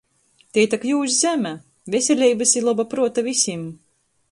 Tei 0.57 0.63
tok 0.71 0.87
jūs 0.91 1.17
zeme! 1.25 1.51
Veseleibys 1.97 2.57
i 2.61 2.65
loba 2.69 2.89
pruota 2.95 3.27
vysim! 3.31 3.71